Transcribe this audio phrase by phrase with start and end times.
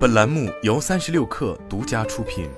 [0.00, 2.48] 本栏目由三十六氪独家出品。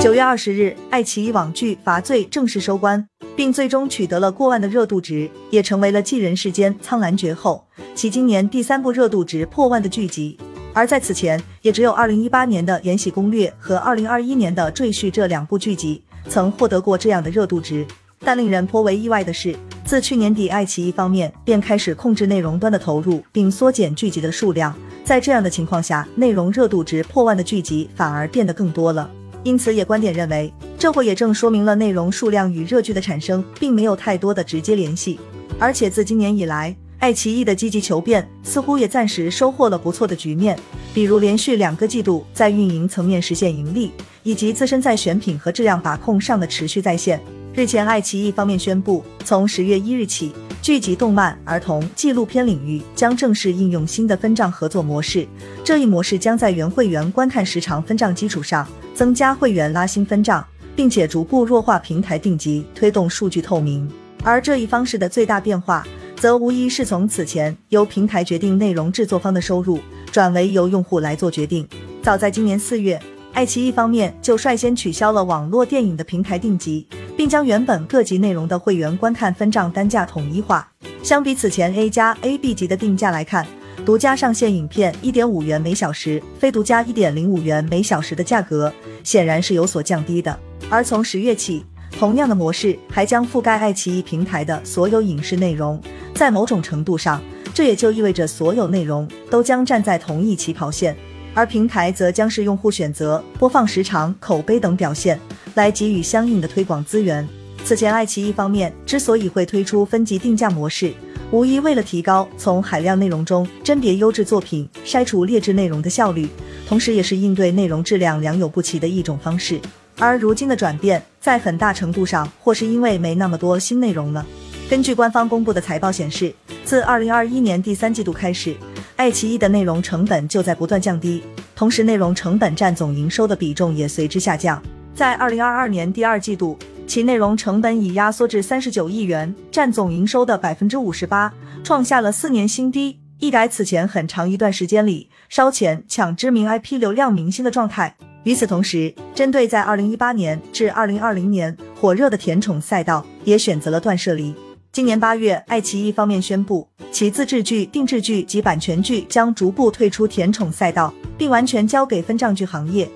[0.00, 3.04] 九月二十日，爱奇艺网剧《罚罪》正式收官，
[3.34, 10.38] 并最终取得了过万的热度值，也成为了继《人世间》《苍兰诀》后，其今年第三部热度值破万的剧集。
[10.72, 17.84] 而在此前，也只有二零一八年的《延禧攻略》和二零二一年的《赘婿》这两部剧集曾获得过这样的热度值。
[18.24, 24.74] 但令人颇为意外的是，自去年底，爱奇艺方面便开始控制内容端的投入，并缩减剧集的数量。
[25.04, 29.10] 在这样的情况下，内容热度值破万的剧集反而变得更多了。
[29.42, 35.18] 因此，也观点认为，这或也正说明了内容数量与热剧的产生并没有太多的直接联系。
[35.58, 40.56] 而且自今年以来，爱奇艺的积极求变似乎也暂时收获了不错的局面，
[40.94, 43.90] 比如连续两个季度在运营层面实现盈利，
[44.22, 47.20] 以及自身在选品和质量把控上的持续在线。
[47.54, 55.28] 日前，爱奇艺方面宣布，从十月一日起，剧集、动漫、儿童、纪录片领域将正式应用新的分账合作模式。
[55.62, 60.42] 这一模式将在原会员观看时长分账基础上，增加会员拉新分账，
[60.74, 63.86] 并且逐步弱化平台定级，推动数据透明。
[64.24, 69.78] 而这一方式的最大变化，则无疑是从此前由平台决定内容制作方的收入，
[70.10, 71.68] 转为由用户来做决定。
[72.00, 72.98] 早在今年四月，
[73.34, 76.86] 爱奇艺方面就率先取消了网络电影的平台定级。
[77.22, 80.68] 并将原本各级内容的会员观看分账单价统一化。
[81.04, 83.46] 相比此前 A 加 A、B 级的定价来看，
[83.86, 88.72] 独家上线影片一点五元每小时，非独家一点零五元每小时的价格
[89.04, 90.36] 显然是有所降低的。
[90.68, 91.64] 而从十月起，
[91.96, 95.80] 同样的模式还将覆盖爱奇艺平台的所有影视内容。
[96.12, 97.22] 在某种程度上，
[97.54, 100.96] 这也就意味着所有内容都将站在同一起跑线，
[101.34, 105.18] 而平台则将是用户选择、播放时长、口碑等表现。
[105.54, 107.28] 来给予相应的推广资源。
[107.62, 110.94] 此前，爱奇艺方面之所以会推出分级定价模式，
[111.30, 116.26] 无疑为了提高从海量内容中甄别优质作品、筛除劣质内容的效率，
[116.66, 119.60] 同时也是应对内容质量良莠不齐的一种方式。
[119.98, 124.24] 而如今的转变，在很大程度上或是因为没那么多新内容了。
[124.70, 128.56] 根据官方公布的财报显示，自二零二一年第三季度开始，
[129.02, 131.24] 爱奇艺的内容成本就在不断降低，
[131.56, 134.62] 同时内容成本占总营收的比重也随之下降。
[134.94, 147.96] 在二零二二年第二季度，其内容成本已压缩至三十九亿元，占总营收的百分之五十八，创下了四年新低，一改此前很长一段时间里烧钱抢知名 IP 流量明星的状态。
[148.22, 154.32] 与此同时，针对在二零一八年至二零二零年火热的甜宠赛道，也选择了断舍离。
[154.72, 162.90] 今年八月，爱奇艺方面宣布，其自制剧、定制剧及版权剧将逐步退出甜宠赛道，并完全交给分账剧行业。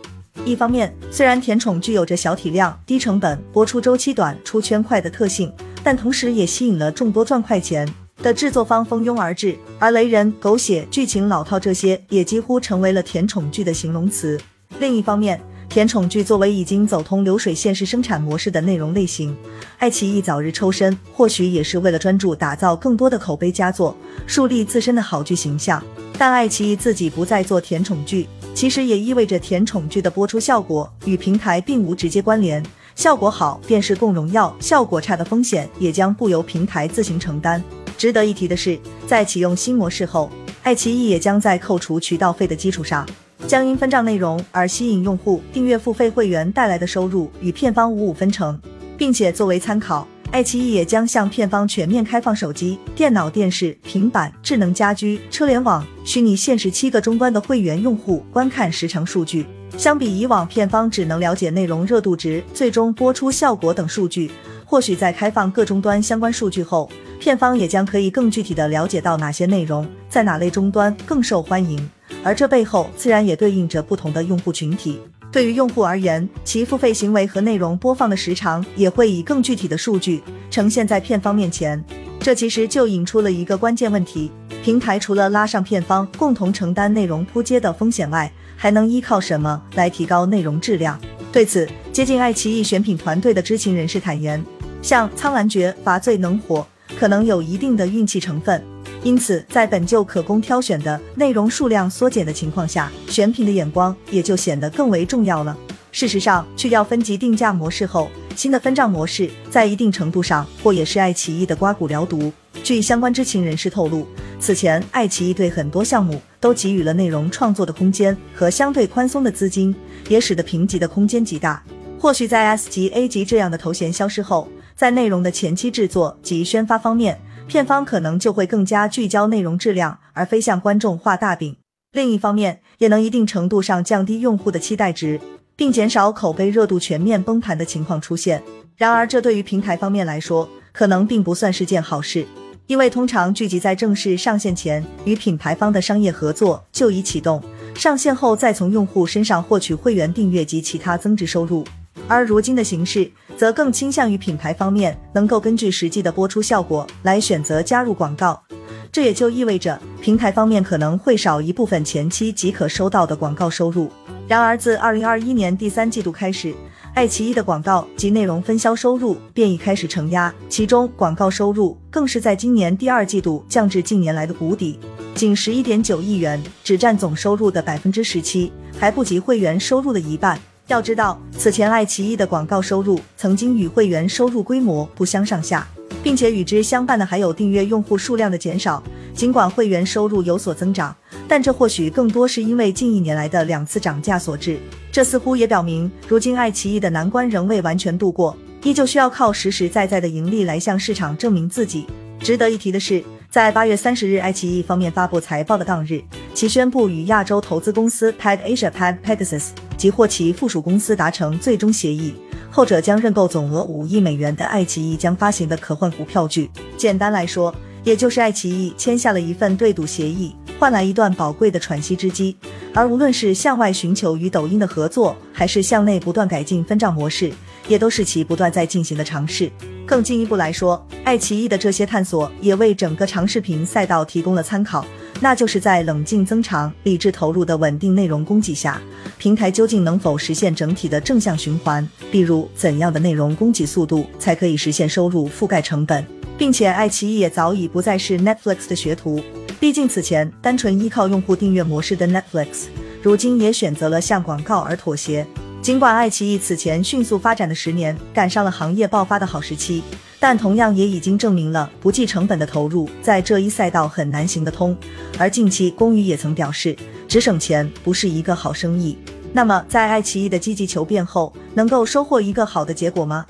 [0.47, 5.53] 一方面，虽然甜宠具有着小体量、低成本、播出周期短、出圈快的特性，
[5.85, 7.87] 但同时也吸引了众多赚快钱
[8.23, 14.41] 的制作方蜂拥而至，而雷人、狗血、剧情老套这些也几乎成为了甜宠剧的形容词。
[14.79, 15.39] 另一方面，
[15.69, 19.37] 甜宠剧作为已经走通流水线式生产模式的内容类型，
[19.79, 23.95] 爱奇艺早日抽身，或许也是为了专注打造更多的口碑佳作，
[24.27, 25.83] 树立自身的好剧形象。
[26.19, 28.27] 但爱奇艺自己不再做甜宠剧。
[28.55, 37.63] 其实也意味着甜宠剧的播出效果与平台并无直接关联，效果好便是共荣耀，效果差的风险也将不由平台自行承担。
[37.99, 40.31] 值得一提的是，在启用新模式后，
[40.63, 43.07] 爱奇艺也将在扣除渠道费的基础上，
[43.47, 48.59] 将因分账内容而吸引用户订阅付费会员带来的收入与片方五五分成，
[48.99, 50.07] 并且作为参考。
[50.33, 59.47] 爱奇艺也将向片方全面开放手机、电脑、电视、平板、智能家居、车联网、虚拟现实七个终端的会员用户观看时长数据。
[59.77, 64.29] 相比以往，片方只能了解内容热度值、最终播出效果等数据，
[64.65, 66.91] 或许在开放各终端相关数据后，
[67.21, 71.89] 片方也将可以更具体的了解到哪些内容在哪类终端更受欢迎，
[72.27, 74.99] 而这背后自然也对应着不同的用户群体。
[75.31, 80.21] 对于用户而言，其付费行为和内容播放的时长也会以更具体的数据
[80.51, 81.83] 呈现在片方面前。
[82.19, 90.99] 这其实就引出了一个关键问题：平台除了拉上片方共同承担内容扑街的风险外，还能依靠什么来提高内容质量？
[91.31, 94.45] 对此，接近爱奇艺选品团队的知情人士坦言，
[94.83, 96.67] 像《苍兰诀》《罚罪》能火，
[96.99, 98.61] 可能有一定的运气成分。
[99.07, 105.57] 因此，在本就可供挑选的内容数量缩减的情况下，选品的眼光也就显得更为重要了。
[105.93, 112.33] 事实上，去掉分级定价模式后，新的分账模式在一定程度上或也是爱奇艺的刮骨疗毒。
[112.65, 114.09] 据相关知情人士透露，
[114.41, 119.73] 此前爱奇艺对很多项目都给予了内容创作的空间和相对宽松的资金，
[120.09, 121.63] 也使得评级的空间极大。
[121.97, 127.17] 或许在 S 级、A 级这样的头衔消失后，在内容的前期制作及宣发方面。
[127.49, 131.57] 片方可能就会更加聚焦内容质量，而非向观众画大饼。
[131.93, 135.21] 另一方面，也能一定程度上降低用户的期待值，
[135.55, 138.43] 并减少口碑热度全面崩盘的情况出现。
[138.77, 142.27] 然而，这对于平台方面来说，可能并不算是件好事，
[142.67, 147.41] 因为通常聚集在正式上线前，与品牌方的商业合作就已启动，
[147.77, 151.65] 上线后再从用户身上获取会员订阅及其他增值收入。
[152.09, 158.43] 而如今的形势，则更倾向于品牌方面能够根据实际的播出效果来选择加入广告，
[158.91, 163.91] 这也就意味着平台方面可能会少一部分前期即可收到的广告收入。
[164.27, 166.53] 然而，自二零二一年第三季度开始，
[166.95, 174.81] 爱奇艺的广告及内容分销收入便已开始承压，其中广告收入更是在今年第二季度降至近年来的谷底，
[175.15, 180.41] 仅十一点九亿元，只占总收入的百分之十七，还不及会员收入的一半。
[180.69, 185.65] 要知道，此前爱奇艺的广告收入曾经与会员收入规模不相上下，
[186.03, 188.83] 并且与之相伴的还有订阅用户数量的减少。
[189.15, 190.95] 尽管会员收入有所增长，
[191.29, 194.59] 但这或许更多是因为近一年来的两次涨价所致。
[194.91, 201.87] 这似乎也表明，如今爱奇艺的难关仍未完全度过，依旧需要靠实实在在的盈利来向市场证明自己。
[202.19, 203.03] 值得一提的是，
[203.37, 206.03] 在八月三十日，爱奇艺方面发布财报的当日，
[206.33, 209.49] 其宣布与亚洲投资公司 Peg Asia Peg Pegasus。
[209.77, 212.15] 及或其附属公司达成最终协议，
[212.51, 216.51] 后者将认购总额五亿美元的爱奇艺将发行的可换股票据。
[216.79, 217.55] 简单来说，
[217.85, 222.35] 也就是爱奇艺签下了一份对赌协议，换来一段宝贵的喘息之机。
[222.73, 227.31] 而无论是向外寻求与抖音的合作，还是向内不断改进分账模式，
[227.69, 229.53] 也都是其不断在进行的尝试。
[229.87, 234.85] 更进一步来说，爱奇艺的这些探索也为整个长视频赛道提供了参考。
[235.21, 238.79] 那就是在冷静增长、理智投入的稳定内容供给下，
[239.17, 241.89] 平台究竟能否实现整体的正向循环？
[242.11, 246.05] 比如，怎样的内容供给速度才可以实现收入覆盖成本？
[246.37, 249.23] 并且，爱奇艺也早已不再是 Netflix 的学徒，
[249.59, 252.67] 毕竟此前单纯依靠用户订阅模式的 Netflix，
[253.03, 255.27] 如今也选择了向广告而妥协。
[255.67, 259.83] 尽管爱奇艺此前迅速发展的十年赶上了行业爆发的好时期。
[260.21, 264.77] 但同样也已经证明了不计成本的投入在这一赛道很难行得通。
[265.19, 266.77] 而近期龚宇也曾表示，
[267.09, 268.97] 只省钱不是一个好生意。
[269.33, 273.27] 那么，在爱奇艺的积极求变后，能够收获一个好的结果吗？